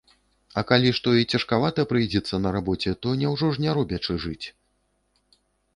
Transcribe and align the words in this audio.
А 0.61 0.61
калі 0.71 0.93
што 0.99 1.09
і 1.23 1.27
цяжкавата 1.37 1.85
прыйдзецца 1.91 2.41
на 2.47 2.55
рабоце, 2.59 2.95
то 3.03 3.07
няўжо 3.21 3.47
ж 3.57 3.69
не 3.69 3.79
робячы 3.81 4.21
жыць? 4.27 4.45